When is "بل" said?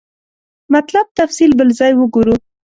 1.59-1.69